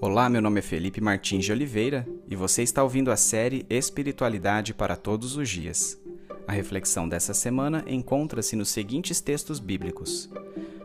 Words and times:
Olá, 0.00 0.28
meu 0.28 0.40
nome 0.40 0.60
é 0.60 0.62
Felipe 0.62 1.00
Martins 1.00 1.44
de 1.44 1.50
Oliveira 1.50 2.06
e 2.28 2.36
você 2.36 2.62
está 2.62 2.84
ouvindo 2.84 3.10
a 3.10 3.16
série 3.16 3.66
Espiritualidade 3.68 4.72
para 4.72 4.94
Todos 4.94 5.36
os 5.36 5.48
Dias. 5.48 6.00
A 6.46 6.52
reflexão 6.52 7.08
dessa 7.08 7.34
semana 7.34 7.84
encontra-se 7.84 8.54
nos 8.54 8.68
seguintes 8.68 9.20
textos 9.20 9.58
bíblicos: 9.58 10.30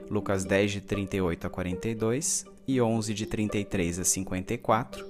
Lucas 0.09 0.43
10, 0.43 0.71
de 0.71 0.81
38 0.81 1.45
a 1.45 1.49
42 1.51 2.45
e 2.67 2.81
11, 2.81 3.13
de 3.13 3.27
33 3.27 3.99
a 3.99 4.03
54, 4.03 5.05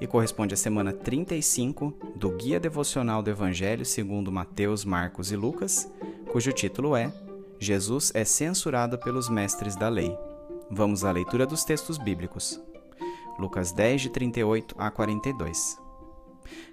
e 0.00 0.06
corresponde 0.06 0.54
à 0.54 0.56
semana 0.56 0.94
35 0.94 1.94
do 2.16 2.30
Guia 2.30 2.58
Devocional 2.58 3.22
do 3.22 3.28
Evangelho 3.28 3.84
segundo 3.84 4.32
Mateus, 4.32 4.86
Marcos 4.86 5.30
e 5.30 5.36
Lucas, 5.36 5.86
cujo 6.32 6.50
título 6.50 6.96
é 6.96 7.12
Jesus 7.60 8.10
é 8.14 8.24
censurado 8.24 8.96
pelos 8.96 9.28
mestres 9.28 9.76
da 9.76 9.90
lei. 9.90 10.16
Vamos 10.70 11.04
à 11.04 11.12
leitura 11.12 11.44
dos 11.44 11.62
textos 11.62 11.98
bíblicos. 11.98 12.58
Lucas 13.38 13.72
10, 13.72 14.02
de 14.02 14.10
38 14.10 14.74
a 14.78 14.90
42. 14.90 15.78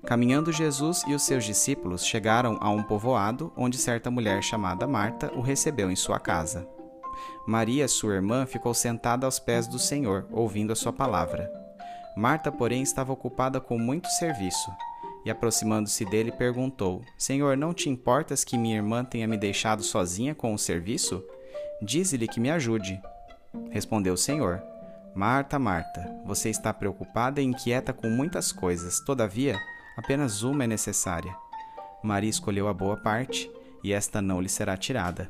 Caminhando 0.06 0.52
Jesus 0.52 1.04
e 1.08 1.14
os 1.14 1.24
seus 1.24 1.46
discípulos 1.46 2.06
chegaram 2.06 2.58
a 2.60 2.70
um 2.70 2.84
povoado 2.84 3.54
onde 3.56 3.78
certa 3.78 4.12
mulher 4.12 4.44
chamada 4.44 4.88
Marta 4.88 5.32
o 5.36 5.42
recebeu 5.42 5.90
em 5.90 5.96
sua 5.96 6.20
casa. 6.20 6.68
Maria, 7.48 7.88
sua 7.88 8.16
irmã, 8.16 8.46
ficou 8.46 8.74
sentada 8.74 9.26
aos 9.26 9.40
pés 9.40 9.68
do 9.68 9.80
Senhor, 9.80 10.28
ouvindo 10.32 10.74
a 10.74 10.76
sua 10.76 10.94
palavra. 10.94 11.52
Marta, 12.16 12.52
porém, 12.52 12.82
estava 12.82 13.14
ocupada 13.14 13.60
com 13.60 13.78
muito 13.78 14.08
serviço, 14.10 14.72
e 15.24 15.30
aproximando-se 15.30 16.04
dele, 16.06 16.32
perguntou: 16.32 17.02
Senhor, 17.18 17.56
não 17.56 17.74
te 17.74 17.90
importas 17.90 18.44
que 18.44 18.58
minha 18.58 18.76
irmã 18.76 19.04
tenha 19.04 19.28
me 19.28 19.38
deixado 19.38 19.84
sozinha 19.84 20.34
com 20.34 20.54
o 20.54 20.60
serviço? 20.60 21.24
Dize-lhe 21.82 22.28
que 22.28 22.40
me 22.40 22.50
ajude. 22.50 23.00
Respondeu 23.70 24.14
o 24.14 24.18
Senhor: 24.18 24.62
Marta, 25.14 25.60
Marta, 25.60 26.10
você 26.26 26.50
está 26.50 26.74
preocupada 26.74 27.42
e 27.42 27.44
inquieta 27.44 27.92
com 27.92 28.10
muitas 28.10 28.54
coisas, 28.54 29.02
todavia, 29.02 29.60
apenas 29.98 30.42
uma 30.42 30.64
é 30.64 30.68
necessária. 30.68 31.36
Maria 32.02 32.30
escolheu 32.30 32.70
a 32.70 32.74
boa 32.74 32.96
parte, 32.96 33.52
e 33.84 33.92
esta 33.92 34.22
não 34.22 34.40
lhe 34.40 34.48
será 34.48 34.78
tirada. 34.78 35.30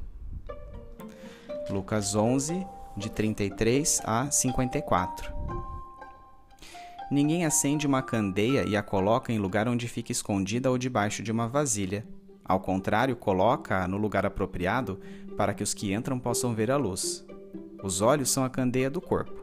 Lucas 1.67 2.15
11, 2.15 2.65
de 2.95 3.09
33 3.09 4.01
a 4.05 4.29
54. 4.29 5.33
Ninguém 7.09 7.43
acende 7.43 7.87
uma 7.87 8.03
candeia 8.03 8.63
e 8.67 8.77
a 8.77 8.83
coloca 8.83 9.33
em 9.33 9.39
lugar 9.39 9.67
onde 9.67 9.87
fica 9.87 10.11
escondida 10.11 10.69
ou 10.69 10.77
debaixo 10.77 11.23
de 11.23 11.31
uma 11.31 11.47
vasilha. 11.47 12.05
Ao 12.45 12.59
contrário, 12.59 13.15
coloca-a 13.15 13.87
no 13.87 13.97
lugar 13.97 14.27
apropriado 14.27 14.99
para 15.35 15.53
que 15.55 15.63
os 15.63 15.73
que 15.73 15.91
entram 15.91 16.19
possam 16.19 16.53
ver 16.53 16.69
a 16.69 16.77
luz. 16.77 17.25
Os 17.83 17.99
olhos 17.99 18.29
são 18.29 18.43
a 18.43 18.49
candeia 18.49 18.89
do 18.89 19.01
corpo. 19.01 19.40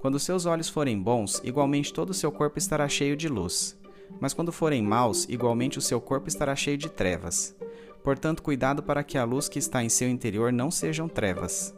Quando 0.00 0.18
seus 0.18 0.46
olhos 0.46 0.68
forem 0.68 1.00
bons, 1.00 1.40
igualmente 1.44 1.92
todo 1.92 2.10
o 2.10 2.14
seu 2.14 2.30
corpo 2.30 2.58
estará 2.58 2.88
cheio 2.88 3.16
de 3.16 3.28
luz. 3.28 3.76
Mas 4.20 4.32
quando 4.32 4.52
forem 4.52 4.82
maus, 4.82 5.26
igualmente 5.28 5.78
o 5.78 5.82
seu 5.82 6.00
corpo 6.00 6.28
estará 6.28 6.54
cheio 6.54 6.78
de 6.78 6.88
trevas. 6.88 7.56
Portanto, 8.02 8.42
cuidado 8.42 8.82
para 8.82 9.02
que 9.02 9.18
a 9.18 9.24
luz 9.24 9.48
que 9.48 9.58
está 9.58 9.82
em 9.82 9.88
seu 9.88 10.08
interior 10.08 10.52
não 10.52 10.70
sejam 10.70 11.08
trevas. 11.08 11.74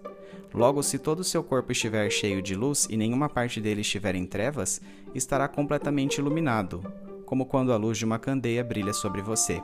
Logo, 0.53 0.83
se 0.83 0.99
todo 0.99 1.21
o 1.21 1.25
seu 1.25 1.43
corpo 1.43 1.73
estiver 1.73 2.11
cheio 2.11 2.43
de 2.43 2.55
luz 2.55 2.87
e 2.91 2.97
nenhuma 2.97 3.29
parte 3.29 3.61
dele 3.61 3.81
estiver 3.81 4.15
em 4.15 4.27
trevas, 4.27 4.81
estará 5.15 5.49
completamente 5.49 6.19
iluminado, 6.19 6.83
como 7.25 7.47
quando 7.47 7.73
a 7.73 7.77
luz 7.77 7.97
de 7.97 8.05
uma 8.05 8.19
candeia 8.19 8.63
brilha 8.63 8.93
sobre 8.93 9.23
você. 9.23 9.63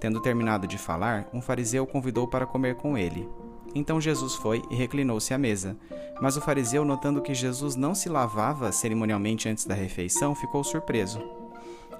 Tendo 0.00 0.20
terminado 0.20 0.66
de 0.66 0.76
falar, 0.76 1.28
um 1.32 1.40
fariseu 1.40 1.84
o 1.84 1.86
convidou 1.86 2.26
para 2.26 2.46
comer 2.46 2.74
com 2.74 2.96
ele. 2.96 3.28
Então 3.74 4.00
Jesus 4.00 4.34
foi 4.34 4.62
e 4.70 4.74
reclinou-se 4.74 5.34
à 5.34 5.38
mesa. 5.38 5.76
Mas 6.20 6.36
o 6.36 6.40
fariseu, 6.40 6.84
notando 6.84 7.20
que 7.20 7.34
Jesus 7.34 7.74
não 7.74 7.94
se 7.94 8.08
lavava 8.08 8.70
cerimonialmente 8.70 9.48
antes 9.48 9.64
da 9.64 9.74
refeição, 9.74 10.34
ficou 10.34 10.62
surpreso. 10.62 11.20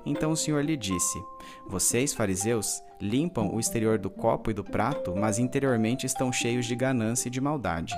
Então 0.07 0.33
o 0.33 0.37
Senhor 0.37 0.63
lhe 0.63 0.77
disse: 0.77 1.19
Vocês, 1.67 2.13
fariseus, 2.13 2.83
limpam 3.01 3.53
o 3.53 3.59
exterior 3.59 3.99
do 3.99 4.11
copo 4.11 4.51
e 4.51 4.55
do 4.55 4.63
prato, 4.63 5.15
mas 5.17 5.39
interiormente 5.39 6.07
estão 6.07 6.33
cheios 6.33 6.67
de 6.67 6.77
ganância 6.77 7.29
e 7.29 7.31
de 7.31 7.41
maldade. 7.41 7.95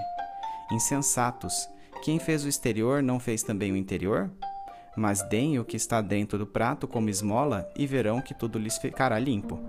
Insensatos, 0.71 1.69
quem 2.03 2.19
fez 2.19 2.45
o 2.45 2.49
exterior 2.49 3.03
não 3.03 3.19
fez 3.19 3.43
também 3.43 3.73
o 3.73 3.77
interior? 3.77 4.31
Mas 4.97 5.23
deem 5.29 5.59
o 5.59 5.65
que 5.65 5.77
está 5.77 6.01
dentro 6.01 6.39
do 6.39 6.47
prato 6.47 6.89
como 6.89 7.11
esmola 7.11 7.69
e 7.77 7.87
verão 7.87 8.21
que 8.23 8.33
tudo 8.33 8.59
lhes 8.59 8.79
ficará 8.79 9.19
limpo. 9.19 9.61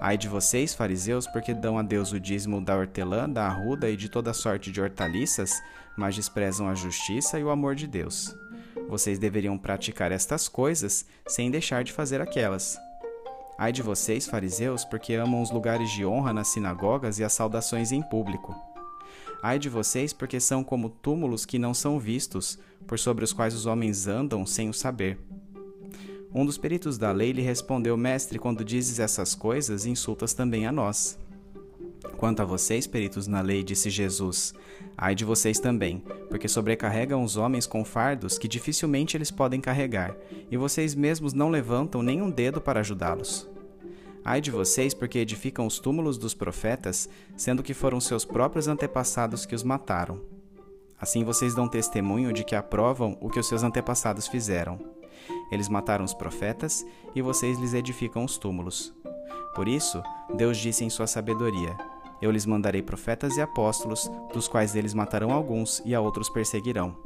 Ai 0.00 0.18
de 0.18 0.28
vocês, 0.28 0.74
fariseus, 0.74 1.26
porque 1.26 1.54
dão 1.54 1.78
a 1.78 1.82
Deus 1.82 2.12
o 2.12 2.20
dízimo 2.20 2.60
da 2.60 2.76
hortelã, 2.76 3.28
da 3.28 3.46
arruda 3.46 3.88
e 3.88 3.96
de 3.96 4.08
toda 4.08 4.34
sorte 4.34 4.70
de 4.70 4.80
hortaliças, 4.80 5.62
mas 5.96 6.14
desprezam 6.14 6.68
a 6.68 6.74
justiça 6.74 7.38
e 7.38 7.44
o 7.44 7.50
amor 7.50 7.74
de 7.74 7.86
Deus. 7.86 8.36
Vocês 8.88 9.18
deveriam 9.18 9.56
praticar 9.56 10.12
estas 10.12 10.48
coisas 10.48 11.06
sem 11.26 11.50
deixar 11.50 11.82
de 11.84 11.92
fazer 11.92 12.20
aquelas. 12.20 12.78
Ai 13.56 13.72
de 13.72 13.82
vocês, 13.82 14.26
fariseus, 14.26 14.84
porque 14.84 15.14
amam 15.14 15.40
os 15.40 15.50
lugares 15.50 15.90
de 15.90 16.04
honra 16.04 16.32
nas 16.32 16.48
sinagogas 16.48 17.18
e 17.18 17.24
as 17.24 17.32
saudações 17.32 17.92
em 17.92 18.02
público. 18.02 18.54
Ai 19.42 19.58
de 19.58 19.68
vocês, 19.68 20.12
porque 20.12 20.40
são 20.40 20.64
como 20.64 20.88
túmulos 20.88 21.46
que 21.46 21.58
não 21.58 21.72
são 21.72 21.98
vistos, 21.98 22.58
por 22.86 22.98
sobre 22.98 23.24
os 23.24 23.32
quais 23.32 23.54
os 23.54 23.66
homens 23.66 24.06
andam 24.06 24.44
sem 24.44 24.68
o 24.68 24.74
saber. 24.74 25.18
Um 26.34 26.44
dos 26.44 26.58
peritos 26.58 26.98
da 26.98 27.12
lei 27.12 27.30
lhe 27.30 27.42
respondeu: 27.42 27.96
Mestre, 27.96 28.40
quando 28.40 28.64
dizes 28.64 28.98
essas 28.98 29.36
coisas, 29.36 29.86
insultas 29.86 30.34
também 30.34 30.66
a 30.66 30.72
nós. 30.72 31.16
Quanto 32.16 32.42
a 32.42 32.44
vocês, 32.44 32.86
peritos 32.86 33.26
na 33.26 33.40
lei, 33.40 33.62
disse 33.62 33.88
Jesus, 33.88 34.52
ai 34.96 35.14
de 35.14 35.24
vocês 35.24 35.58
também, 35.58 36.02
porque 36.28 36.48
sobrecarregam 36.48 37.22
os 37.22 37.36
homens 37.36 37.66
com 37.66 37.84
fardos 37.84 38.36
que 38.36 38.48
dificilmente 38.48 39.16
eles 39.16 39.30
podem 39.30 39.60
carregar, 39.60 40.14
e 40.50 40.56
vocês 40.56 40.94
mesmos 40.94 41.32
não 41.32 41.50
levantam 41.50 42.02
nem 42.02 42.20
um 42.20 42.30
dedo 42.30 42.60
para 42.60 42.80
ajudá-los. 42.80 43.48
Ai 44.24 44.40
de 44.40 44.50
vocês, 44.50 44.92
porque 44.92 45.18
edificam 45.18 45.66
os 45.66 45.78
túmulos 45.78 46.18
dos 46.18 46.34
profetas, 46.34 47.08
sendo 47.36 47.62
que 47.62 47.74
foram 47.74 48.00
seus 48.00 48.24
próprios 48.24 48.68
antepassados 48.68 49.46
que 49.46 49.54
os 49.54 49.62
mataram. 49.62 50.20
Assim 50.98 51.24
vocês 51.24 51.54
dão 51.54 51.68
testemunho 51.68 52.32
de 52.32 52.44
que 52.44 52.54
aprovam 52.54 53.18
o 53.20 53.28
que 53.28 53.38
os 53.38 53.46
seus 53.46 53.62
antepassados 53.62 54.26
fizeram. 54.26 54.78
Eles 55.50 55.68
mataram 55.68 56.04
os 56.04 56.14
profetas 56.14 56.84
e 57.14 57.22
vocês 57.22 57.58
lhes 57.58 57.74
edificam 57.74 58.24
os 58.24 58.38
túmulos. 58.38 58.94
Por 59.54 59.68
isso, 59.68 60.02
Deus 60.34 60.58
disse 60.58 60.84
em 60.84 60.90
sua 60.90 61.06
sabedoria: 61.06 61.76
Eu 62.20 62.30
lhes 62.30 62.46
mandarei 62.46 62.82
profetas 62.82 63.36
e 63.36 63.40
apóstolos, 63.40 64.10
dos 64.32 64.48
quais 64.48 64.74
eles 64.74 64.94
matarão 64.94 65.30
alguns 65.30 65.80
e 65.84 65.94
a 65.94 66.00
outros 66.00 66.28
perseguirão. 66.28 66.96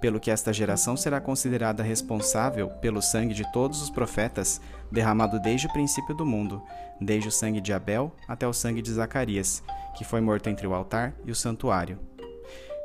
Pelo 0.00 0.18
que 0.18 0.30
esta 0.30 0.52
geração 0.52 0.96
será 0.96 1.20
considerada 1.20 1.82
responsável 1.82 2.68
pelo 2.68 3.02
sangue 3.02 3.34
de 3.34 3.50
todos 3.52 3.82
os 3.82 3.90
profetas, 3.90 4.60
derramado 4.90 5.40
desde 5.40 5.66
o 5.66 5.72
princípio 5.72 6.14
do 6.14 6.26
mundo, 6.26 6.62
desde 7.00 7.28
o 7.28 7.32
sangue 7.32 7.60
de 7.60 7.72
Abel 7.72 8.12
até 8.26 8.46
o 8.46 8.52
sangue 8.52 8.82
de 8.82 8.92
Zacarias, 8.92 9.62
que 9.96 10.04
foi 10.04 10.20
morto 10.20 10.48
entre 10.48 10.66
o 10.66 10.74
altar 10.74 11.14
e 11.24 11.30
o 11.30 11.34
santuário. 11.34 11.98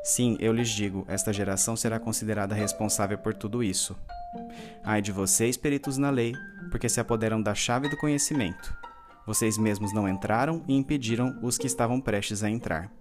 Sim, 0.04 0.36
eu 0.40 0.52
lhes 0.52 0.70
digo, 0.70 1.06
esta 1.08 1.32
geração 1.32 1.76
será 1.76 2.00
considerada 2.00 2.54
responsável 2.54 3.18
por 3.18 3.34
tudo 3.34 3.64
isso. 3.64 3.96
Ai 4.84 5.02
de 5.02 5.12
vocês, 5.12 5.58
peritos 5.58 5.98
na 5.98 6.10
lei, 6.10 6.34
porque 6.72 6.90
se 6.90 7.00
apoderam 7.00 7.42
da 7.42 7.56
chave 7.56 7.90
do 7.90 7.98
conhecimento. 7.98 8.76
Vocês 9.26 9.58
mesmos 9.58 9.94
não 9.94 10.08
entraram 10.08 10.64
e 10.68 10.76
impediram 10.76 11.40
os 11.42 11.58
que 11.58 11.68
estavam 11.68 12.02
prestes 12.02 12.44
a 12.44 12.50
entrar. 12.50 12.92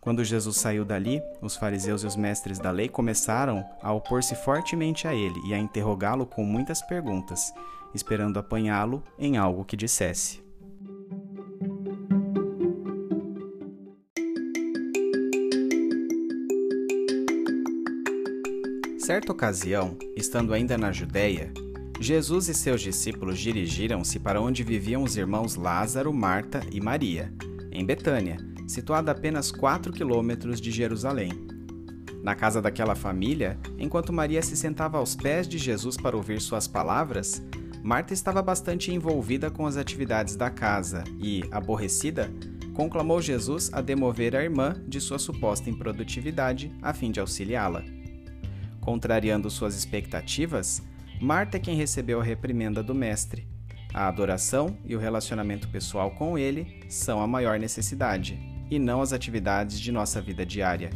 Quando 0.00 0.24
Jesus 0.24 0.56
saiu 0.56 0.82
dali, 0.82 1.20
os 1.42 1.56
fariseus 1.56 2.02
e 2.02 2.06
os 2.06 2.16
mestres 2.16 2.58
da 2.58 2.70
lei 2.70 2.88
começaram 2.88 3.68
a 3.82 3.92
opor-se 3.92 4.34
fortemente 4.34 5.06
a 5.06 5.14
ele 5.14 5.38
e 5.46 5.52
a 5.52 5.58
interrogá-lo 5.58 6.24
com 6.24 6.42
muitas 6.42 6.80
perguntas, 6.80 7.52
esperando 7.94 8.38
apanhá-lo 8.38 9.02
em 9.18 9.36
algo 9.36 9.64
que 9.64 9.76
dissesse. 9.76 10.49
Certa 19.10 19.32
ocasião, 19.32 19.98
estando 20.16 20.54
ainda 20.54 20.78
na 20.78 20.92
Judéia, 20.92 21.52
Jesus 21.98 22.48
e 22.48 22.54
seus 22.54 22.80
discípulos 22.80 23.40
dirigiram-se 23.40 24.20
para 24.20 24.40
onde 24.40 24.62
viviam 24.62 25.02
os 25.02 25.16
irmãos 25.16 25.56
Lázaro, 25.56 26.14
Marta 26.14 26.60
e 26.70 26.80
Maria, 26.80 27.34
em 27.72 27.84
Betânia, 27.84 28.36
situada 28.68 29.10
a 29.10 29.14
apenas 29.16 29.50
4 29.50 29.92
quilômetros 29.92 30.60
de 30.60 30.70
Jerusalém. 30.70 31.32
Na 32.22 32.36
casa 32.36 32.62
daquela 32.62 32.94
família, 32.94 33.58
enquanto 33.80 34.12
Maria 34.12 34.42
se 34.42 34.56
sentava 34.56 34.98
aos 34.98 35.16
pés 35.16 35.48
de 35.48 35.58
Jesus 35.58 35.96
para 35.96 36.16
ouvir 36.16 36.40
suas 36.40 36.68
palavras, 36.68 37.42
Marta 37.82 38.14
estava 38.14 38.40
bastante 38.40 38.92
envolvida 38.92 39.50
com 39.50 39.66
as 39.66 39.76
atividades 39.76 40.36
da 40.36 40.50
casa 40.50 41.02
e, 41.18 41.42
aborrecida, 41.50 42.32
conclamou 42.74 43.20
Jesus 43.20 43.70
a 43.72 43.80
demover 43.80 44.36
a 44.36 44.44
irmã 44.44 44.80
de 44.86 45.00
sua 45.00 45.18
suposta 45.18 45.68
improdutividade 45.68 46.72
a 46.80 46.94
fim 46.94 47.10
de 47.10 47.18
auxiliá-la. 47.18 47.82
Contrariando 48.80 49.50
suas 49.50 49.74
expectativas, 49.76 50.82
Marta 51.20 51.58
é 51.58 51.60
quem 51.60 51.76
recebeu 51.76 52.20
a 52.20 52.24
reprimenda 52.24 52.82
do 52.82 52.94
Mestre. 52.94 53.46
A 53.92 54.06
adoração 54.08 54.76
e 54.84 54.94
o 54.94 54.98
relacionamento 54.98 55.68
pessoal 55.68 56.12
com 56.12 56.38
ele 56.38 56.80
são 56.88 57.20
a 57.20 57.26
maior 57.26 57.58
necessidade, 57.58 58.38
e 58.70 58.78
não 58.78 59.02
as 59.02 59.12
atividades 59.12 59.78
de 59.78 59.92
nossa 59.92 60.20
vida 60.20 60.46
diária. 60.46 60.90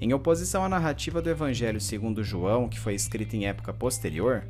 Em 0.00 0.12
oposição 0.12 0.64
à 0.64 0.68
narrativa 0.68 1.22
do 1.22 1.30
Evangelho 1.30 1.80
segundo 1.80 2.24
João, 2.24 2.68
que 2.68 2.80
foi 2.80 2.94
escrita 2.94 3.36
em 3.36 3.46
época 3.46 3.72
posterior, 3.72 4.46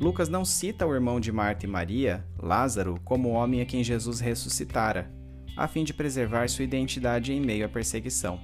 Lucas 0.00 0.28
não 0.28 0.44
cita 0.44 0.86
o 0.86 0.94
irmão 0.94 1.18
de 1.18 1.32
Marta 1.32 1.66
e 1.66 1.68
Maria, 1.68 2.24
Lázaro, 2.40 3.00
como 3.04 3.28
o 3.28 3.32
homem 3.32 3.60
a 3.60 3.66
quem 3.66 3.82
Jesus 3.82 4.20
ressuscitara, 4.20 5.10
a 5.56 5.66
fim 5.66 5.82
de 5.82 5.92
preservar 5.92 6.48
sua 6.48 6.64
identidade 6.64 7.32
em 7.32 7.40
meio 7.40 7.66
à 7.66 7.68
perseguição. 7.68 8.40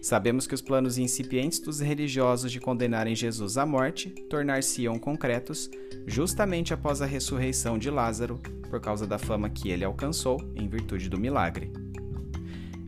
Sabemos 0.00 0.46
que 0.46 0.54
os 0.54 0.62
planos 0.62 0.96
incipientes 0.96 1.58
dos 1.58 1.80
religiosos 1.80 2.52
de 2.52 2.60
condenarem 2.60 3.14
Jesus 3.14 3.58
à 3.58 3.66
morte 3.66 4.10
tornar-se-iam 4.30 4.98
concretos 4.98 5.68
justamente 6.06 6.72
após 6.72 7.02
a 7.02 7.06
ressurreição 7.06 7.76
de 7.78 7.90
Lázaro, 7.90 8.38
por 8.70 8.80
causa 8.80 9.06
da 9.06 9.18
fama 9.18 9.50
que 9.50 9.70
ele 9.70 9.84
alcançou 9.84 10.40
em 10.54 10.68
virtude 10.68 11.08
do 11.08 11.18
milagre. 11.18 11.72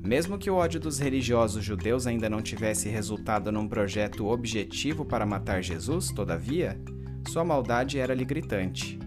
Mesmo 0.03 0.39
que 0.39 0.49
o 0.49 0.55
ódio 0.55 0.81
dos 0.81 0.99
religiosos 0.99 1.63
judeus 1.63 2.07
ainda 2.07 2.31
não 2.31 2.41
tivesse 2.41 2.89
resultado 2.89 3.53
num 3.53 3.69
projeto 3.69 4.27
objetivo 4.27 5.05
para 5.05 5.27
matar 5.27 5.63
Jesus, 5.63 6.11
todavia, 6.11 6.81
sua 7.29 7.45
maldade 7.45 7.99
era-lhe 7.99 8.25
gritante. 8.25 8.99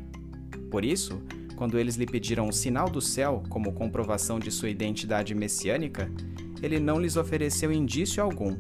Por 0.70 0.86
isso, 0.86 1.22
quando 1.56 1.80
eles 1.80 1.96
lhe 1.96 2.06
pediram 2.06 2.48
um 2.48 2.52
sinal 2.52 2.90
do 2.90 3.02
céu 3.02 3.44
como 3.50 3.74
comprovação 3.74 4.40
de 4.40 4.52
sua 4.52 4.70
identidade 4.70 5.34
messiânica, 5.34 6.12
ele 6.66 6.80
não 6.80 7.00
lhes 7.00 7.16
ofereceu 7.16 7.72
indício 7.72 8.24
algum. 8.24 8.56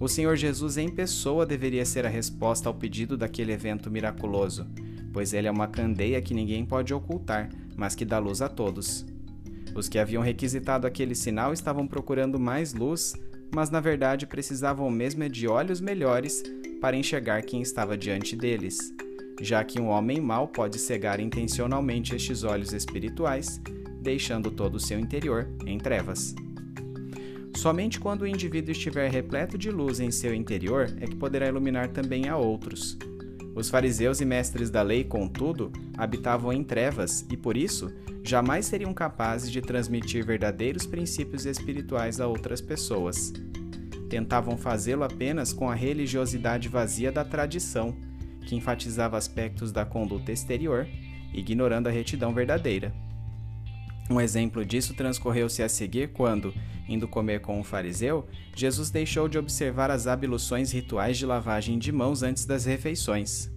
O 0.00 0.08
Senhor 0.08 0.36
Jesus 0.36 0.76
em 0.76 0.88
pessoa 0.88 1.46
deveria 1.46 1.84
ser 1.84 2.04
a 2.04 2.08
resposta 2.08 2.68
ao 2.68 2.74
pedido 2.74 3.16
daquele 3.16 3.52
evento 3.52 3.90
miraculoso, 3.90 4.66
pois 5.12 5.32
ele 5.32 5.46
é 5.46 5.50
uma 5.50 5.68
candeia 5.68 6.20
que 6.20 6.34
ninguém 6.34 6.64
pode 6.64 6.92
ocultar, 6.92 7.48
mas 7.76 7.94
que 7.94 8.04
dá 8.04 8.18
luz 8.18 8.42
a 8.42 8.48
todos. 8.48 9.06
Os 9.74 9.88
que 9.88 9.98
haviam 9.98 10.22
requisitado 10.22 10.86
aquele 10.86 11.14
sinal 11.14 11.52
estavam 11.52 11.86
procurando 11.86 12.38
mais 12.38 12.74
luz, 12.74 13.14
mas 13.54 13.70
na 13.70 13.80
verdade 13.80 14.26
precisavam 14.26 14.90
mesmo 14.90 15.28
de 15.28 15.46
olhos 15.46 15.80
melhores 15.80 16.42
para 16.80 16.96
enxergar 16.96 17.42
quem 17.42 17.62
estava 17.62 17.96
diante 17.96 18.36
deles 18.36 18.94
já 19.40 19.64
que 19.64 19.80
um 19.80 19.88
homem 19.88 20.20
mau 20.20 20.46
pode 20.46 20.78
cegar 20.78 21.20
intencionalmente 21.20 22.14
estes 22.14 22.44
olhos 22.44 22.72
espirituais, 22.72 23.60
deixando 24.00 24.50
todo 24.50 24.76
o 24.76 24.80
seu 24.80 24.98
interior 24.98 25.48
em 25.66 25.78
trevas. 25.78 26.34
Somente 27.64 27.98
quando 27.98 28.20
o 28.20 28.26
indivíduo 28.26 28.72
estiver 28.72 29.10
repleto 29.10 29.56
de 29.56 29.70
luz 29.70 29.98
em 29.98 30.10
seu 30.10 30.34
interior 30.34 30.94
é 31.00 31.06
que 31.06 31.16
poderá 31.16 31.48
iluminar 31.48 31.88
também 31.88 32.28
a 32.28 32.36
outros. 32.36 32.98
Os 33.54 33.70
fariseus 33.70 34.20
e 34.20 34.24
mestres 34.26 34.68
da 34.68 34.82
lei, 34.82 35.02
contudo, 35.02 35.72
habitavam 35.96 36.52
em 36.52 36.62
trevas 36.62 37.24
e, 37.30 37.38
por 37.38 37.56
isso, 37.56 37.90
jamais 38.22 38.66
seriam 38.66 38.92
capazes 38.92 39.50
de 39.50 39.62
transmitir 39.62 40.26
verdadeiros 40.26 40.84
princípios 40.84 41.46
espirituais 41.46 42.20
a 42.20 42.26
outras 42.26 42.60
pessoas. 42.60 43.32
Tentavam 44.10 44.58
fazê-lo 44.58 45.02
apenas 45.02 45.50
com 45.50 45.70
a 45.70 45.74
religiosidade 45.74 46.68
vazia 46.68 47.10
da 47.10 47.24
tradição 47.24 47.96
que 48.46 48.54
enfatizava 48.54 49.16
aspectos 49.16 49.72
da 49.72 49.86
conduta 49.86 50.30
exterior, 50.30 50.86
ignorando 51.32 51.86
a 51.86 51.90
retidão 51.90 52.34
verdadeira. 52.34 52.92
Um 54.10 54.20
exemplo 54.20 54.66
disso 54.66 54.92
transcorreu-se 54.92 55.62
a 55.62 55.68
seguir 55.68 56.12
quando, 56.12 56.52
indo 56.88 57.08
comer 57.08 57.40
com 57.40 57.58
um 57.58 57.64
fariseu, 57.64 58.26
Jesus 58.54 58.90
deixou 58.90 59.28
de 59.28 59.38
observar 59.38 59.90
as 59.90 60.06
abluções 60.06 60.72
rituais 60.72 61.16
de 61.16 61.26
lavagem 61.26 61.78
de 61.78 61.90
mãos 61.90 62.22
antes 62.22 62.44
das 62.44 62.64
refeições. 62.64 63.50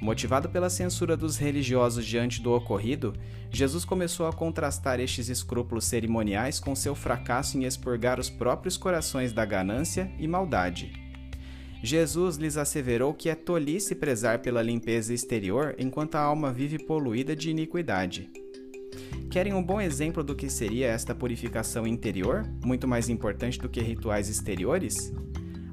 Motivado 0.00 0.48
pela 0.48 0.70
censura 0.70 1.14
dos 1.14 1.36
religiosos 1.36 2.06
diante 2.06 2.40
do 2.40 2.52
ocorrido, 2.52 3.12
Jesus 3.50 3.84
começou 3.84 4.26
a 4.26 4.32
contrastar 4.32 4.98
estes 4.98 5.28
escrúpulos 5.28 5.84
cerimoniais 5.84 6.58
com 6.58 6.74
seu 6.74 6.94
fracasso 6.94 7.58
em 7.58 7.64
expurgar 7.64 8.18
os 8.18 8.30
próprios 8.30 8.78
corações 8.78 9.32
da 9.32 9.44
ganância 9.44 10.10
e 10.18 10.26
maldade. 10.26 10.92
Jesus 11.82 12.36
lhes 12.36 12.56
asseverou 12.56 13.12
que 13.12 13.28
é 13.28 13.34
tolice 13.34 13.94
prezar 13.94 14.40
pela 14.40 14.62
limpeza 14.62 15.12
exterior 15.12 15.74
enquanto 15.78 16.14
a 16.14 16.20
alma 16.20 16.52
vive 16.52 16.78
poluída 16.78 17.34
de 17.34 17.50
iniquidade. 17.50 18.30
Querem 19.30 19.54
um 19.54 19.62
bom 19.62 19.80
exemplo 19.80 20.24
do 20.24 20.34
que 20.34 20.50
seria 20.50 20.88
esta 20.88 21.14
purificação 21.14 21.86
interior, 21.86 22.44
muito 22.64 22.88
mais 22.88 23.08
importante 23.08 23.60
do 23.60 23.68
que 23.68 23.80
rituais 23.80 24.28
exteriores? 24.28 25.12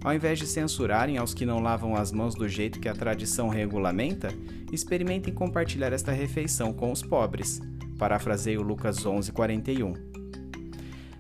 Ao 0.04 0.14
invés 0.14 0.38
de 0.38 0.46
censurarem 0.46 1.18
aos 1.18 1.34
que 1.34 1.44
não 1.44 1.60
lavam 1.60 1.96
as 1.96 2.12
mãos 2.12 2.36
do 2.36 2.48
jeito 2.48 2.80
que 2.80 2.88
a 2.88 2.94
tradição 2.94 3.50
regulamenta, 3.50 4.30
experimentem 4.72 5.34
compartilhar 5.34 5.92
esta 5.92 6.12
refeição 6.12 6.72
com 6.72 6.92
os 6.92 7.02
pobres. 7.02 7.60
Parafraseio 7.98 8.62
Lucas 8.62 9.04
11:41. 9.04 9.96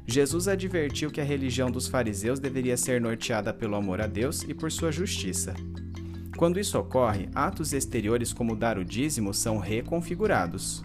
Jesus 0.05 0.47
advertiu 0.47 1.09
que 1.09 1.19
a 1.19 1.23
religião 1.23 1.71
dos 1.71 1.87
fariseus 1.87 2.39
deveria 2.39 2.77
ser 2.77 3.01
norteada 3.01 3.51
pelo 3.51 3.75
amor 3.75 3.99
a 3.99 4.05
Deus 4.05 4.43
e 4.43 4.53
por 4.53 4.71
sua 4.71 4.91
justiça. 4.91 5.55
Quando 6.37 6.59
isso 6.59 6.77
ocorre, 6.77 7.29
atos 7.33 7.73
exteriores 7.73 8.31
como 8.31 8.55
dar 8.55 8.77
o 8.77 8.85
dízimo 8.85 9.33
são 9.33 9.57
reconfigurados. 9.57 10.83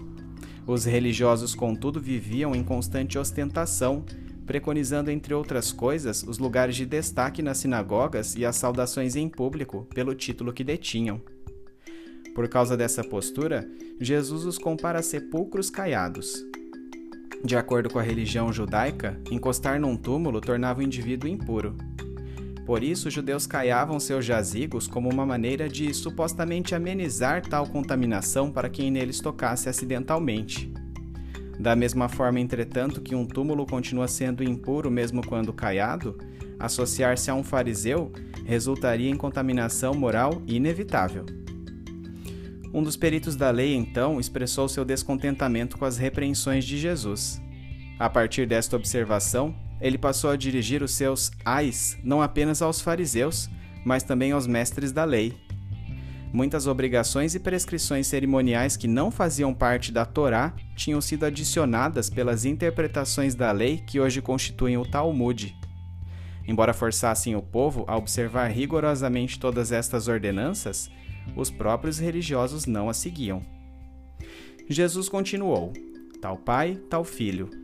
Os 0.67 0.85
religiosos, 0.85 1.55
contudo, 1.55 2.01
viviam 2.01 2.55
em 2.55 2.63
constante 2.63 3.19
ostentação, 3.19 4.05
preconizando, 4.47 5.11
entre 5.11 5.35
outras 5.35 5.73
coisas, 5.73 6.23
os 6.23 6.39
lugares 6.39 6.77
de 6.77 6.87
destaque 6.87 7.43
nas 7.43 7.59
sinagogas 7.59 8.35
e 8.37 8.45
as 8.45 8.57
saudações 8.57 9.17
em 9.17 9.29
público 9.29 9.87
pelo 9.95 10.15
título 10.15 10.53
que 10.53 10.65
detinham. 10.65 11.21
Por 12.35 12.49
causa 12.49 12.77
dessa 12.77 13.05
postura, 13.05 13.69
Jesus 14.01 14.45
os 14.45 14.59
compara 14.59 15.01
a 15.01 15.03
sepulcros 15.03 15.69
caiados, 15.69 16.45
de 17.45 17.57
acordo 17.57 17.91
com 17.91 17.99
a 17.99 18.03
religião 18.03 18.53
judaica, 18.53 19.21
encostar 19.29 19.81
num 19.81 19.97
túmulo 19.97 20.41
tornava 20.41 20.79
o 20.79 20.83
indivíduo 20.83 21.29
impuro. 21.29 21.77
Por 22.65 22.85
isso, 22.85 23.09
os 23.09 23.15
judeus 23.15 23.47
caiavam 23.47 23.99
seus 23.99 24.25
jazigos 24.25 24.87
como 24.87 25.09
uma 25.09 25.27
maneira 25.27 25.69
de 25.69 25.93
supostamente 25.93 26.75
amenizar 26.75 27.43
tal 27.43 27.67
contaminação 27.67 28.53
para 28.53 28.69
quem 28.69 28.91
neles 28.91 29.21
tocasse 29.21 29.69
acidentalmente. 29.69 30.73
Da 31.59 31.75
mesma 31.75 32.09
forma, 32.09 32.41
entretanto, 32.41 33.01
que 33.01 33.15
um 33.15 33.27
túmulo 33.27 33.67
continua 33.67 34.07
sendo 34.07 34.45
impuro 34.45 34.91
mesmo 34.91 35.27
quando 35.27 35.53
caiado, 35.53 36.17
associar-se 36.59 37.31
a 37.31 37.35
um 37.35 37.43
fariseu 37.43 38.13
resultaria 38.45 39.11
em 39.11 39.17
contaminação 39.17 39.95
moral 39.95 40.43
inevitável. 40.47 41.27
Um 42.73 42.83
dos 42.83 42.97
peritos 42.97 43.37
da 43.37 43.51
lei, 43.51 43.75
então, 43.75 44.19
expressou 44.19 44.69
seu 44.69 44.85
descontentamento 44.85 45.77
com 45.77 45.85
as 45.85 45.99
repreensões 45.99 46.65
de 46.65 46.79
Jesus. 46.79 47.41
A 48.03 48.11
partir 48.11 48.49
desta 48.49 48.75
observação, 48.75 49.55
ele 49.81 49.97
passou 49.97 50.31
a 50.31 50.37
dirigir 50.37 50.83
os 50.83 50.91
seus 50.91 51.31
ais 51.45 51.97
não 52.03 52.21
apenas 52.21 52.61
aos 52.61 52.81
fariseus, 52.81 53.49
mas 53.85 54.03
também 54.03 54.33
aos 54.33 54.45
mestres 54.45 54.91
da 54.91 55.05
lei. 55.05 55.33
Muitas 56.33 56.67
obrigações 56.67 57.37
e 57.37 57.39
prescrições 57.39 58.09
cerimoniais 58.09 58.77
que 58.77 58.89
não 58.89 59.09
faziam 59.09 59.55
parte 59.55 59.93
da 59.93 60.05
Torá 60.05 60.53
tinham 60.75 61.01
sido 61.01 61.25
adicionadas 61.25 62.11
pelas 62.11 62.45
interpretações 62.45 63.37
da 63.37 63.53
lei 63.53 63.79
que 63.79 64.01
hoje 64.01 64.21
constituem 64.21 64.77
o 64.77 64.85
Talmud. 64.85 65.57
Embora 66.45 66.75
forçassem 66.75 67.37
o 67.37 67.41
povo 67.41 67.85
a 67.87 67.97
observar 67.97 68.49
rigorosamente 68.49 69.39
todas 69.39 69.71
estas 69.71 70.09
ordenanças, 70.09 70.91
os 71.37 71.51
próprios 71.51 72.01
religiosos 72.01 72.67
não 72.67 72.89
a 72.89 72.95
seguiam. 72.95 73.41
Jesus 74.69 75.09
continuou: 75.09 75.73
Tal 76.21 76.37
pai, 76.37 76.81
tal 76.91 77.05
filho. 77.05 77.63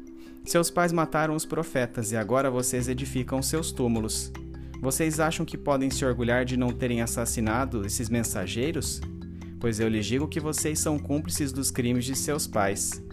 Seus 0.49 0.71
pais 0.71 0.93
mataram 0.93 1.35
os 1.35 1.45
profetas 1.45 2.11
e 2.11 2.17
agora 2.17 2.51
vocês 2.51 2.89
edificam 2.89 3.43
seus 3.43 3.71
túmulos. 3.71 4.33
Vocês 4.81 5.21
acham 5.21 5.45
que 5.45 5.59
podem 5.59 5.91
se 5.91 6.03
orgulhar 6.07 6.47
de 6.47 6.57
não 6.57 6.71
terem 6.71 7.03
assassinado 7.03 7.85
esses 7.85 8.09
mensageiros? 8.09 8.99
Pois 9.61 9.79
eu 9.79 9.91
lhes 9.91 10.07
digo 10.07 10.27
que 10.27 10.41
vocês 10.41 10.79
são 10.79 10.99
cúmplices 10.99 11.53
dos 11.53 11.71
crimes 11.71 12.07
de 12.07 12.17
seus 12.17 12.47
pais. 12.47 13.05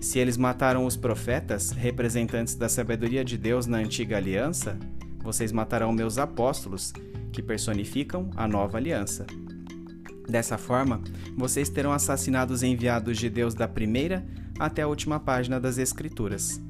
Se 0.00 0.18
eles 0.18 0.38
mataram 0.38 0.86
os 0.86 0.96
profetas, 0.96 1.72
representantes 1.72 2.54
da 2.54 2.70
sabedoria 2.70 3.22
de 3.22 3.36
Deus 3.36 3.66
na 3.66 3.76
antiga 3.76 4.16
aliança, 4.16 4.78
vocês 5.22 5.52
matarão 5.52 5.92
meus 5.92 6.16
apóstolos, 6.16 6.94
que 7.34 7.42
personificam 7.42 8.30
a 8.34 8.48
nova 8.48 8.78
aliança. 8.78 9.26
Dessa 10.26 10.56
forma, 10.56 11.02
vocês 11.36 11.68
terão 11.68 11.92
assassinado 11.92 12.54
os 12.54 12.62
enviados 12.62 13.18
de 13.18 13.28
Deus 13.28 13.52
da 13.52 13.68
primeira 13.68 14.24
até 14.58 14.82
a 14.82 14.88
última 14.88 15.18
página 15.18 15.60
das 15.60 15.78
Escrituras. 15.78 16.60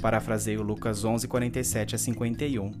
Parafraseio 0.00 0.62
Lucas 0.62 1.04
11, 1.04 1.28
47 1.28 1.94
a 1.94 1.98
51. 1.98 2.72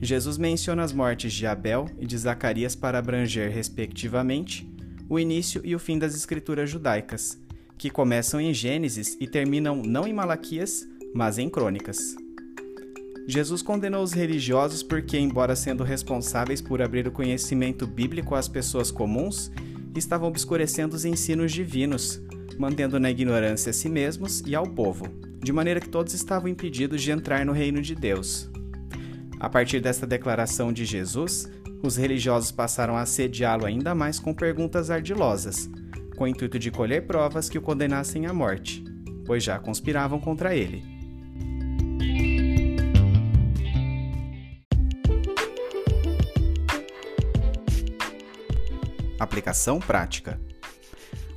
Jesus 0.00 0.38
menciona 0.38 0.82
as 0.82 0.92
mortes 0.92 1.32
de 1.32 1.46
Abel 1.46 1.86
e 1.98 2.06
de 2.06 2.16
Zacarias 2.16 2.74
para 2.74 2.98
abranger, 2.98 3.50
respectivamente, 3.50 4.68
o 5.08 5.18
início 5.18 5.60
e 5.64 5.74
o 5.74 5.78
fim 5.78 5.98
das 5.98 6.14
Escrituras 6.14 6.70
judaicas, 6.70 7.38
que 7.78 7.90
começam 7.90 8.40
em 8.40 8.52
Gênesis 8.52 9.16
e 9.20 9.26
terminam 9.26 9.82
não 9.82 10.06
em 10.06 10.12
Malaquias, 10.12 10.86
mas 11.14 11.38
em 11.38 11.48
Crônicas. 11.48 12.16
Jesus 13.26 13.62
condenou 13.62 14.02
os 14.02 14.12
religiosos 14.12 14.82
porque, 14.82 15.18
embora 15.18 15.56
sendo 15.56 15.82
responsáveis 15.82 16.60
por 16.60 16.82
abrir 16.82 17.08
o 17.08 17.12
conhecimento 17.12 17.86
bíblico 17.86 18.34
às 18.34 18.48
pessoas 18.48 18.90
comuns, 18.90 19.50
estavam 19.98 20.28
obscurecendo 20.28 20.96
os 20.96 21.04
ensinos 21.04 21.52
divinos, 21.52 22.20
mantendo 22.58 23.00
na 23.00 23.10
ignorância 23.10 23.70
a 23.70 23.72
si 23.72 23.88
mesmos 23.88 24.42
e 24.46 24.54
ao 24.54 24.66
povo, 24.66 25.06
de 25.42 25.52
maneira 25.52 25.80
que 25.80 25.88
todos 25.88 26.14
estavam 26.14 26.48
impedidos 26.48 27.02
de 27.02 27.10
entrar 27.10 27.44
no 27.44 27.52
reino 27.52 27.82
de 27.82 27.94
Deus. 27.94 28.50
A 29.38 29.48
partir 29.48 29.80
desta 29.80 30.06
declaração 30.06 30.72
de 30.72 30.84
Jesus, 30.84 31.50
os 31.82 31.96
religiosos 31.96 32.50
passaram 32.50 32.96
a 32.96 33.02
assediá-lo 33.02 33.66
ainda 33.66 33.94
mais 33.94 34.18
com 34.18 34.32
perguntas 34.32 34.90
ardilosas, 34.90 35.68
com 36.16 36.24
o 36.24 36.28
intuito 36.28 36.58
de 36.58 36.70
colher 36.70 37.06
provas 37.06 37.48
que 37.48 37.58
o 37.58 37.62
condenassem 37.62 38.26
à 38.26 38.32
morte, 38.32 38.84
pois 39.26 39.42
já 39.42 39.58
conspiravam 39.58 40.20
contra 40.20 40.54
ele. 40.54 40.93
Aplicação 49.44 49.78
prática. 49.78 50.40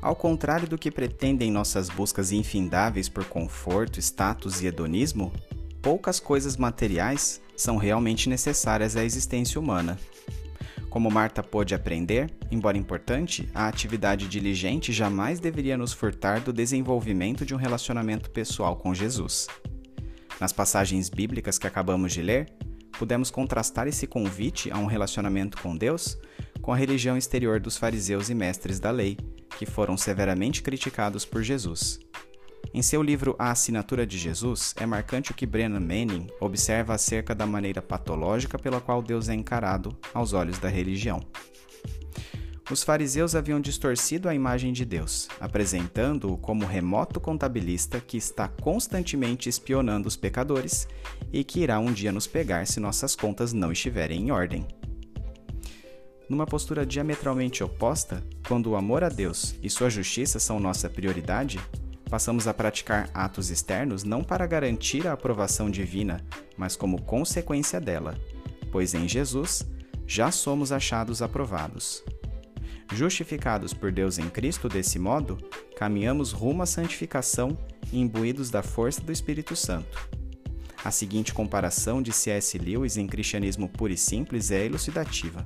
Ao 0.01 0.15
contrário 0.15 0.65
do 0.65 0.77
que 0.77 0.89
pretendem 0.89 1.51
nossas 1.51 1.89
buscas 1.89 2.31
infindáveis 2.31 3.09
por 3.09 3.25
conforto, 3.25 3.99
status 3.99 4.61
e 4.61 4.67
hedonismo, 4.67 5.33
poucas 5.81 6.17
coisas 6.17 6.55
materiais 6.55 7.41
são 7.57 7.75
realmente 7.75 8.29
necessárias 8.29 8.95
à 8.95 9.03
existência 9.03 9.59
humana. 9.59 9.99
Como 10.89 11.11
Marta 11.11 11.43
pôde 11.43 11.75
aprender, 11.75 12.31
embora 12.49 12.77
importante, 12.77 13.49
a 13.53 13.67
atividade 13.67 14.29
diligente 14.29 14.93
jamais 14.93 15.41
deveria 15.41 15.77
nos 15.77 15.91
furtar 15.91 16.39
do 16.39 16.53
desenvolvimento 16.53 17.45
de 17.45 17.53
um 17.53 17.57
relacionamento 17.57 18.31
pessoal 18.31 18.77
com 18.77 18.95
Jesus. 18.95 19.47
Nas 20.39 20.53
passagens 20.53 21.09
bíblicas 21.09 21.57
que 21.57 21.67
acabamos 21.67 22.13
de 22.13 22.21
ler, 22.21 22.49
pudemos 22.97 23.29
contrastar 23.29 23.85
esse 23.85 24.07
convite 24.07 24.71
a 24.71 24.77
um 24.77 24.85
relacionamento 24.85 25.61
com 25.61 25.75
Deus 25.75 26.17
com 26.61 26.73
a 26.73 26.77
religião 26.77 27.17
exterior 27.17 27.59
dos 27.59 27.77
fariseus 27.77 28.29
e 28.29 28.35
mestres 28.35 28.79
da 28.79 28.91
lei, 28.91 29.17
que 29.57 29.65
foram 29.65 29.97
severamente 29.97 30.61
criticados 30.61 31.25
por 31.25 31.41
Jesus. 31.43 31.99
Em 32.73 32.81
seu 32.81 33.01
livro 33.01 33.35
A 33.39 33.51
Assinatura 33.51 34.05
de 34.05 34.17
Jesus, 34.17 34.73
é 34.77 34.85
marcante 34.85 35.31
o 35.31 35.33
que 35.33 35.45
Brennan 35.45 35.79
Manning 35.79 36.27
observa 36.39 36.93
acerca 36.93 37.33
da 37.33 37.45
maneira 37.45 37.81
patológica 37.81 38.59
pela 38.59 38.81
qual 38.81 39.01
Deus 39.01 39.29
é 39.29 39.33
encarado 39.33 39.97
aos 40.13 40.33
olhos 40.33 40.59
da 40.59 40.67
religião. 40.67 41.21
Os 42.69 42.83
fariseus 42.83 43.33
haviam 43.33 43.61
distorcido 43.61 44.27
a 44.27 44.35
imagem 44.35 44.73
de 44.73 44.83
Deus, 44.83 45.29
apresentando-o 45.39 46.37
como 46.37 46.65
remoto 46.65 47.17
contabilista 47.17 48.01
que 48.01 48.17
está 48.17 48.49
constantemente 48.49 49.47
espionando 49.47 50.05
os 50.05 50.17
pecadores 50.17 50.85
e 51.31 51.45
que 51.45 51.61
irá 51.61 51.79
um 51.79 51.93
dia 51.93 52.11
nos 52.11 52.27
pegar 52.27 52.67
se 52.67 52.81
nossas 52.81 53.15
contas 53.15 53.53
não 53.53 53.71
estiverem 53.71 54.23
em 54.23 54.31
ordem. 54.31 54.67
Numa 56.29 56.45
postura 56.45 56.85
diametralmente 56.85 57.63
oposta, 57.63 58.21
quando 58.47 58.71
o 58.71 58.75
amor 58.75 59.01
a 59.01 59.07
Deus 59.07 59.55
e 59.63 59.69
sua 59.69 59.89
justiça 59.89 60.39
são 60.39 60.59
nossa 60.59 60.89
prioridade, 60.89 61.57
passamos 62.09 62.47
a 62.47 62.53
praticar 62.53 63.09
atos 63.13 63.49
externos 63.49 64.03
não 64.03 64.21
para 64.21 64.45
garantir 64.45 65.07
a 65.07 65.13
aprovação 65.13 65.69
divina, 65.69 66.21
mas 66.57 66.75
como 66.75 67.01
consequência 67.01 67.79
dela, 67.79 68.19
pois 68.71 68.93
em 68.93 69.07
Jesus 69.07 69.65
já 70.05 70.29
somos 70.29 70.73
achados 70.73 71.21
aprovados. 71.21 72.03
Justificados 72.93 73.73
por 73.73 73.91
Deus 73.91 74.17
em 74.17 74.29
Cristo 74.29 74.67
desse 74.67 74.99
modo, 74.99 75.37
caminhamos 75.77 76.33
rumo 76.33 76.61
à 76.61 76.65
santificação, 76.65 77.57
imbuídos 77.91 78.49
da 78.49 78.61
força 78.61 78.99
do 78.99 79.13
Espírito 79.13 79.55
Santo. 79.55 80.09
A 80.83 80.91
seguinte 80.91 81.33
comparação 81.33 82.01
de 82.01 82.11
C.S. 82.11 82.57
Lewis 82.57 82.97
em 82.97 83.07
Cristianismo 83.07 83.69
Puro 83.69 83.93
e 83.93 83.97
Simples 83.97 84.51
é 84.51 84.65
elucidativa 84.65 85.45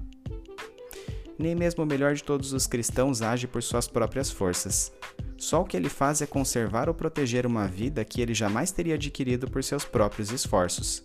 nem 1.42 1.56
mesmo 1.56 1.84
o 1.84 1.88
melhor 1.88 2.14
de 2.14 2.24
todos 2.24 2.54
os 2.54 2.68
cristãos 2.68 3.22
age 3.22 3.48
por 3.48 3.64
suas 3.64 3.88
próprias 3.88 4.30
forças. 4.30 4.92
Só 5.38 5.62
o 5.62 5.66
que 5.66 5.76
ele 5.76 5.90
faz 5.90 6.22
é 6.22 6.28
conservar 6.28 6.88
ou 6.88 6.94
proteger 6.94 7.46
uma 7.46 7.68
vida 7.68 8.06
que 8.06 8.22
ele 8.22 8.34
jamais 8.34 8.72
teria 8.72 8.96
adquirido 8.96 9.50
por 9.50 9.64
seus 9.64 9.84
próprios 9.84 10.32
esforços. 10.32 11.04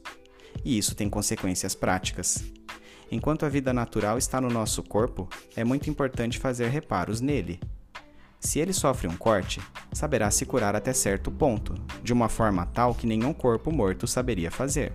E 0.65 0.77
isso 0.77 0.95
tem 0.95 1.09
consequências 1.09 1.75
práticas. 1.75 2.45
Enquanto 3.11 3.47
a 3.47 3.49
vida 3.49 3.73
natural 3.73 4.19
está 4.19 4.41
no 4.41 4.49
nosso 4.49 4.83
corpo, 4.83 5.29
é 5.55 5.65
muito 5.65 5.89
importante 5.89 6.39
fazer 6.39 6.69
reparos 6.69 7.21
nele. 7.21 7.61
Se 8.41 8.59
ele 8.59 8.73
sofre 8.73 9.09
um 9.09 9.17
corte, 9.17 9.61
saberá 9.93 10.31
se 10.31 10.45
curar 10.45 10.77
até 10.77 10.93
certo 10.93 11.31
ponto, 11.31 11.75
de 12.03 12.13
uma 12.13 12.29
forma 12.29 12.67
tal 12.67 12.95
que 12.95 13.07
nenhum 13.07 13.33
corpo 13.33 13.73
morto 13.73 14.07
saberia 14.07 14.51
fazer. 14.51 14.93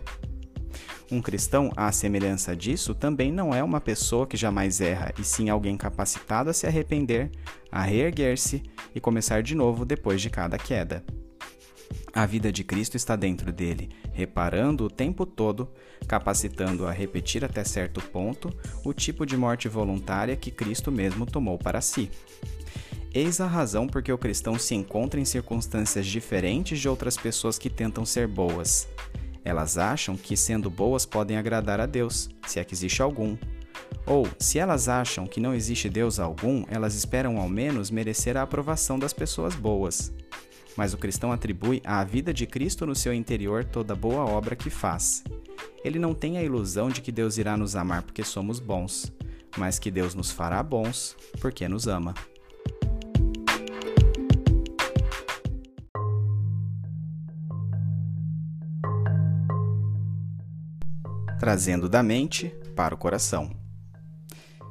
Um 1.12 1.22
cristão, 1.22 1.74
à 1.76 1.92
semelhança 1.92 2.56
disso, 2.56 2.96
também 2.96 3.34
não 3.34 3.54
é 3.54 3.62
uma 3.62 3.82
pessoa 3.82 4.26
que 4.26 4.38
jamais 4.38 4.80
erra, 4.80 5.14
e 5.20 5.26
sim 5.26 5.50
alguém 5.50 5.76
capacitado 5.76 6.50
a 6.50 6.54
se 6.54 6.66
arrepender, 6.66 7.30
a 7.70 7.82
reerguer-se 7.82 8.64
e 8.96 9.00
começar 9.02 9.44
de 9.44 9.54
novo 9.54 9.84
depois 9.84 10.22
de 10.22 10.30
cada 10.30 10.58
queda. 10.58 11.04
A 12.14 12.26
vida 12.26 12.50
de 12.50 12.64
Cristo 12.64 12.96
está 12.96 13.18
dentro 13.18 13.52
dele, 13.52 13.90
reparando 14.14 14.86
o 14.86 14.90
tempo 14.90 15.26
todo, 15.26 15.70
capacitando 16.08 16.88
a 16.88 16.92
repetir 16.94 17.44
até 17.44 17.66
certo 17.66 18.00
ponto 18.02 18.50
o 18.86 18.94
tipo 18.94 19.26
de 19.26 19.36
morte 19.36 19.68
voluntária 19.68 20.38
que 20.38 20.50
Cristo 20.50 20.94
mesmo 20.94 21.26
tomou 21.26 21.58
para 21.58 21.82
si. 21.82 22.10
Eis 23.14 23.42
a 23.42 23.48
razão 23.48 23.86
por 23.86 24.02
que 24.02 24.14
o 24.14 24.18
cristão 24.18 24.58
se 24.58 24.74
encontra 24.76 25.20
em 25.20 25.26
circunstâncias 25.26 26.06
diferentes 26.06 26.80
de 26.80 26.88
outras 26.88 27.18
pessoas 27.18 27.58
que 27.58 27.70
tentam 27.70 28.06
ser 28.06 28.28
boas. 28.28 28.88
Elas 29.44 29.78
acham 29.78 30.16
que, 30.16 30.38
sendo 30.38 30.70
boas, 30.70 31.06
podem 31.06 31.38
agradar 31.38 31.80
a 31.80 31.86
Deus, 31.86 32.30
se 32.46 32.60
é 32.60 32.64
que 32.64 32.74
existe 32.74 33.02
algum. 33.02 33.38
Ou, 34.06 34.28
se 34.40 34.60
elas 34.60 34.88
acham 34.88 35.28
que 35.28 35.40
não 35.40 35.54
existe 35.54 35.90
Deus 35.90 36.20
algum, 36.20 36.64
elas 36.68 36.96
esperam 36.96 37.38
ao 37.38 37.50
menos 37.50 37.92
merecer 37.92 38.38
a 38.38 38.42
aprovação 38.42 38.98
das 38.98 39.14
pessoas 39.14 39.56
boas. 39.56 40.14
Mas 40.76 40.94
o 40.94 40.98
cristão 40.98 41.32
atribui 41.32 41.82
à 41.86 42.04
vida 42.04 42.34
de 42.34 42.46
Cristo 42.46 42.86
no 42.86 42.96
seu 42.96 43.14
interior 43.14 43.66
toda 43.66 43.96
boa 43.96 44.26
obra 44.26 44.56
que 44.56 44.70
faz. 44.70 45.24
Ele 45.84 46.00
não 46.00 46.14
tem 46.14 46.38
a 46.38 46.44
ilusão 46.44 46.90
de 46.90 47.02
que 47.02 47.12
Deus 47.12 47.38
irá 47.38 47.58
nos 47.58 47.76
amar 47.76 48.04
porque 48.04 48.24
somos 48.24 48.60
bons, 48.60 49.12
mas 49.58 49.80
que 49.80 49.92
Deus 49.92 50.14
nos 50.14 50.32
fará 50.32 50.62
bons 50.64 51.16
porque 51.40 51.68
nos 51.68 51.88
ama. 51.88 52.14
Trazendo 61.42 61.90
da 61.90 62.04
mente 62.04 62.54
para 62.76 62.94
o 62.94 62.98
coração. 63.00 63.50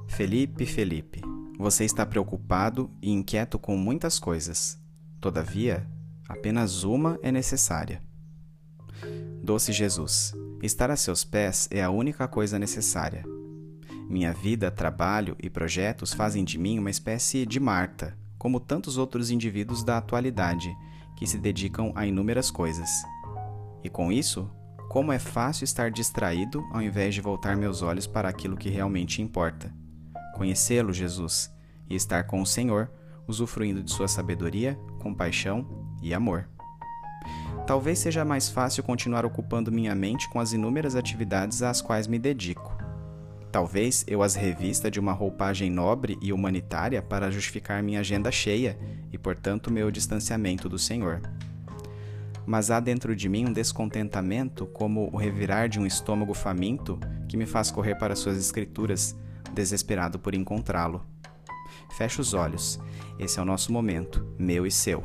Felipe, 0.06 0.64
Felipe, 0.64 1.20
você 1.58 1.84
está 1.84 2.06
preocupado 2.06 2.88
e 3.02 3.10
inquieto 3.10 3.58
com 3.58 3.76
muitas 3.76 4.20
coisas. 4.20 4.78
Todavia, 5.20 5.84
apenas 6.28 6.84
uma 6.84 7.18
é 7.24 7.32
necessária. 7.32 8.00
Doce 9.42 9.72
Jesus, 9.72 10.32
estar 10.62 10.92
a 10.92 10.96
seus 10.96 11.24
pés 11.24 11.66
é 11.72 11.82
a 11.82 11.90
única 11.90 12.28
coisa 12.28 12.56
necessária. 12.56 13.24
Minha 14.08 14.32
vida, 14.32 14.70
trabalho 14.70 15.36
e 15.42 15.50
projetos 15.50 16.12
fazem 16.14 16.44
de 16.44 16.56
mim 16.56 16.78
uma 16.78 16.88
espécie 16.88 17.44
de 17.44 17.58
Marta, 17.58 18.16
como 18.38 18.60
tantos 18.60 18.96
outros 18.96 19.28
indivíduos 19.32 19.82
da 19.82 19.98
atualidade 19.98 20.72
que 21.16 21.26
se 21.26 21.36
dedicam 21.36 21.90
a 21.96 22.06
inúmeras 22.06 22.48
coisas. 22.48 22.88
E 23.82 23.90
com 23.90 24.12
isso, 24.12 24.48
como 24.90 25.12
é 25.12 25.20
fácil 25.20 25.62
estar 25.62 25.88
distraído 25.88 26.66
ao 26.72 26.82
invés 26.82 27.14
de 27.14 27.20
voltar 27.20 27.56
meus 27.56 27.80
olhos 27.80 28.08
para 28.08 28.28
aquilo 28.28 28.56
que 28.56 28.68
realmente 28.68 29.22
importa. 29.22 29.72
Conhecê-lo, 30.34 30.92
Jesus, 30.92 31.48
e 31.88 31.94
estar 31.94 32.24
com 32.24 32.42
o 32.42 32.46
Senhor, 32.46 32.90
usufruindo 33.24 33.84
de 33.84 33.92
sua 33.92 34.08
sabedoria, 34.08 34.76
compaixão 34.98 35.64
e 36.02 36.12
amor. 36.12 36.48
Talvez 37.68 38.00
seja 38.00 38.24
mais 38.24 38.48
fácil 38.48 38.82
continuar 38.82 39.24
ocupando 39.24 39.70
minha 39.70 39.94
mente 39.94 40.28
com 40.28 40.40
as 40.40 40.52
inúmeras 40.52 40.96
atividades 40.96 41.62
às 41.62 41.80
quais 41.80 42.08
me 42.08 42.18
dedico. 42.18 42.76
Talvez 43.52 44.04
eu 44.08 44.24
as 44.24 44.34
revista 44.34 44.90
de 44.90 44.98
uma 44.98 45.12
roupagem 45.12 45.70
nobre 45.70 46.18
e 46.20 46.32
humanitária 46.32 47.00
para 47.00 47.30
justificar 47.30 47.80
minha 47.80 48.00
agenda 48.00 48.32
cheia 48.32 48.76
e, 49.12 49.16
portanto, 49.16 49.70
meu 49.70 49.88
distanciamento 49.88 50.68
do 50.68 50.80
Senhor 50.80 51.22
mas 52.46 52.70
há 52.70 52.80
dentro 52.80 53.14
de 53.14 53.28
mim 53.28 53.46
um 53.46 53.52
descontentamento, 53.52 54.66
como 54.66 55.08
o 55.12 55.16
revirar 55.16 55.68
de 55.68 55.78
um 55.78 55.86
estômago 55.86 56.34
faminto, 56.34 56.98
que 57.28 57.36
me 57.36 57.46
faz 57.46 57.70
correr 57.70 57.96
para 57.96 58.16
suas 58.16 58.36
escrituras, 58.38 59.16
desesperado 59.54 60.18
por 60.18 60.34
encontrá-lo. 60.34 61.04
Fecho 61.96 62.20
os 62.20 62.34
olhos. 62.34 62.80
Esse 63.18 63.38
é 63.38 63.42
o 63.42 63.44
nosso 63.44 63.72
momento, 63.72 64.26
meu 64.38 64.66
e 64.66 64.70
seu. 64.70 65.04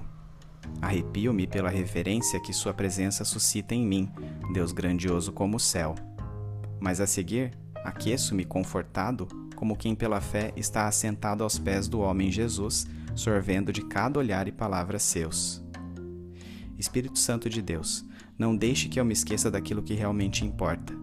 Arrepio-me 0.81 1.47
pela 1.47 1.69
reverência 1.69 2.39
que 2.39 2.53
sua 2.53 2.73
presença 2.73 3.23
suscita 3.23 3.75
em 3.75 3.85
mim, 3.85 4.11
Deus 4.53 4.71
grandioso 4.71 5.31
como 5.31 5.57
o 5.57 5.59
céu. 5.59 5.95
Mas 6.79 6.99
a 6.99 7.07
seguir, 7.07 7.51
aqueço-me 7.83 8.45
confortado, 8.45 9.27
como 9.55 9.75
quem 9.75 9.95
pela 9.95 10.21
fé 10.21 10.51
está 10.55 10.87
assentado 10.87 11.43
aos 11.43 11.57
pés 11.57 11.87
do 11.87 11.99
homem 11.99 12.31
Jesus, 12.31 12.85
sorvendo 13.15 13.71
de 13.71 13.81
cada 13.81 14.19
olhar 14.19 14.47
e 14.47 14.51
palavra 14.51 14.99
seus. 14.99 15.64
Espírito 16.85 17.17
Santo 17.17 17.49
de 17.49 17.63
Deus, 17.63 18.05
não 18.37 18.55
deixe 18.55 18.87
que 18.87 18.99
eu 18.99 19.05
me 19.05 19.11
esqueça 19.11 19.49
daquilo 19.49 19.81
que 19.81 19.95
realmente 19.95 20.45
importa. 20.45 20.93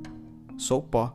Sou 0.56 0.80
pó, 0.80 1.12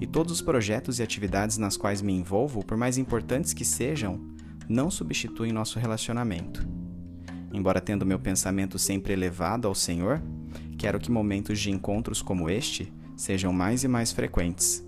e 0.00 0.06
todos 0.06 0.32
os 0.32 0.40
projetos 0.40 0.98
e 0.98 1.02
atividades 1.02 1.58
nas 1.58 1.76
quais 1.76 2.00
me 2.00 2.14
envolvo, 2.14 2.64
por 2.64 2.78
mais 2.78 2.96
importantes 2.96 3.52
que 3.52 3.64
sejam, 3.64 4.18
não 4.66 4.90
substituem 4.90 5.52
nosso 5.52 5.78
relacionamento. 5.78 6.66
Embora 7.52 7.78
tendo 7.78 8.06
meu 8.06 8.18
pensamento 8.18 8.78
sempre 8.78 9.12
elevado 9.12 9.68
ao 9.68 9.74
Senhor, 9.74 10.22
quero 10.78 10.98
que 10.98 11.10
momentos 11.10 11.60
de 11.60 11.70
encontros 11.70 12.22
como 12.22 12.48
este 12.48 12.90
sejam 13.16 13.52
mais 13.52 13.84
e 13.84 13.88
mais 13.88 14.12
frequentes. 14.12 14.82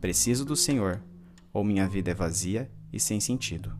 Preciso 0.00 0.44
do 0.44 0.54
Senhor, 0.54 1.02
ou 1.52 1.64
minha 1.64 1.88
vida 1.88 2.12
é 2.12 2.14
vazia 2.14 2.70
e 2.92 3.00
sem 3.00 3.18
sentido. 3.18 3.79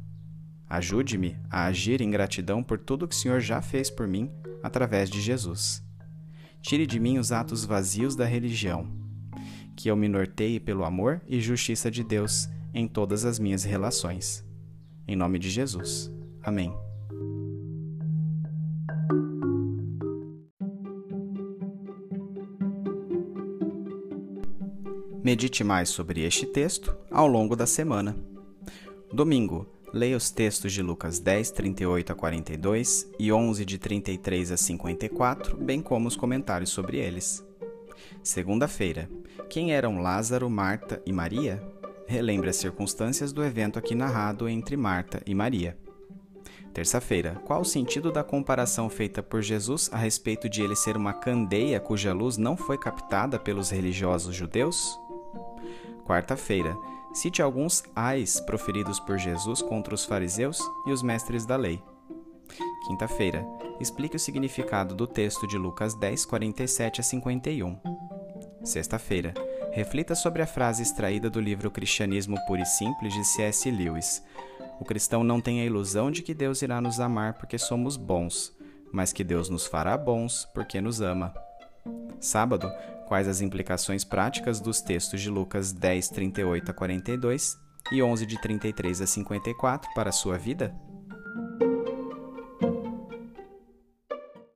Ajude-me 0.71 1.37
a 1.51 1.65
agir 1.65 2.01
em 2.01 2.09
gratidão 2.09 2.63
por 2.63 2.79
tudo 2.79 3.09
que 3.09 3.15
o 3.15 3.19
Senhor 3.19 3.41
já 3.41 3.61
fez 3.61 3.91
por 3.91 4.07
mim 4.07 4.31
através 4.63 5.11
de 5.11 5.21
Jesus. 5.21 5.83
Tire 6.63 6.87
de 6.87 7.01
mim 7.01 7.19
os 7.19 7.33
atos 7.33 7.65
vazios 7.65 8.15
da 8.15 8.25
religião. 8.25 8.87
Que 9.77 9.91
eu 9.91 9.97
me 9.97 10.07
norteie 10.07 10.61
pelo 10.61 10.85
amor 10.85 11.23
e 11.27 11.41
justiça 11.41 11.91
de 11.91 12.05
Deus 12.05 12.49
em 12.73 12.87
todas 12.87 13.25
as 13.25 13.41
minhas 13.41 13.65
relações. 13.65 14.45
Em 15.09 15.17
nome 15.17 15.41
de 15.41 15.51
Jesus. 15.51 16.09
Amém. 16.41 16.73
Medite 25.21 25.65
mais 25.65 25.89
sobre 25.89 26.23
este 26.23 26.47
texto 26.47 26.97
ao 27.11 27.27
longo 27.27 27.57
da 27.57 27.67
semana. 27.67 28.17
Domingo, 29.13 29.67
leia 29.93 30.17
os 30.17 30.31
textos 30.31 30.73
de 30.73 30.83
Lucas 30.83 31.19
10, 31.19 31.51
38 31.51 32.13
a 32.13 32.15
42 32.15 33.11
e 33.19 33.33
11, 33.33 33.65
de 33.65 33.79
33 33.79 34.53
a 34.53 34.57
54, 34.57 35.57
bem 35.57 35.81
como 35.83 36.09
os 36.09 36.17
comentários 36.17 36.71
sobre 36.71 36.99
eles. 36.99 37.45
Segunda-feira, 38.23 39.09
quem 39.49 39.73
eram 39.73 40.01
Lázaro, 40.01 40.49
Marta 40.49 41.03
e 41.05 41.13
Maria? 41.13 41.63
Relembre 42.07 42.51
as 42.51 42.57
circunstâncias 42.57 43.33
do 43.33 43.45
evento 43.45 43.79
aqui 43.79 43.95
narrado 43.95 44.49
entre 44.49 44.77
Marta 44.77 45.23
e 45.27 45.35
Maria. 45.35 45.77
Terça-feira, 46.73 47.35
qual 47.45 47.63
o 47.63 47.65
sentido 47.65 48.13
da 48.13 48.23
comparação 48.23 48.89
feita 48.89 49.23
por 49.23 49.43
Jesus 49.43 49.91
a 49.93 49.97
respeito 49.97 50.49
de 50.49 50.63
ele 50.63 50.77
ser 50.77 50.97
uma 50.97 51.13
candeia 51.13 51.81
cuja 51.81 52.13
luz 52.13 52.37
não 52.37 52.57
foi 52.57 52.79
captada 52.79 53.39
pelos 53.41 53.71
religiosos 53.71 54.35
judeus? 54.35 54.99
Quarta-feira, 56.07 56.77
cite 57.13 57.43
alguns 57.43 57.83
ais 57.95 58.41
proferidos 58.41 59.01
por 59.01 59.19
Jesus 59.19 59.63
contra 59.63 59.95
os 59.95 60.05
fariseus 60.05 60.61
e 60.87 60.93
os 60.93 61.03
mestres 61.03 61.45
da 61.45 61.57
lei. 61.57 61.83
Quinta-feira, 62.87 63.47
explique 63.81 64.17
o 64.17 64.21
significado 64.21 64.95
do 64.95 65.07
texto 65.07 65.47
de 65.47 65.57
Lucas 65.57 65.95
10, 65.95 66.27
47 66.27 67.01
a 67.01 67.05
51. 67.05 67.79
Sexta-feira, 68.65 69.33
reflita 69.73 70.15
sobre 70.15 70.43
a 70.43 70.47
frase 70.47 70.83
extraída 70.83 71.31
do 71.31 71.41
livro 71.41 71.71
Cristianismo 71.71 72.37
Puro 72.47 72.61
e 72.61 72.67
Simples 72.67 73.15
de 73.15 73.25
C.S. 73.25 73.71
Lewis. 73.71 74.23
O 74.81 74.85
cristão 74.85 75.23
não 75.23 75.41
tem 75.41 75.61
a 75.61 75.65
ilusão 75.65 76.11
de 76.11 76.23
que 76.23 76.35
Deus 76.35 76.63
irá 76.63 76.81
nos 76.81 77.01
amar 77.01 77.35
porque 77.35 77.59
somos 77.59 77.97
bons, 77.97 78.55
mas 78.93 79.13
que 79.13 79.23
Deus 79.23 79.49
nos 79.49 79.67
fará 79.67 79.97
bons 79.97 80.49
porque 80.53 80.81
nos 80.81 81.01
ama. 81.01 81.35
Sábado, 82.19 82.71
quais 83.11 83.27
as 83.27 83.41
implicações 83.41 84.05
práticas 84.05 84.61
dos 84.61 84.81
textos 84.81 85.21
de 85.21 85.29
Lucas 85.29 85.73
10, 85.73 86.11
38 86.11 86.71
a 86.71 86.73
42 86.73 87.59
e 87.91 88.01
11, 88.01 88.25
de 88.25 88.41
33 88.41 89.01
a 89.01 89.07
54 89.07 89.91
para 89.97 90.11
a 90.11 90.13
sua 90.13 90.39
vida? 90.39 90.73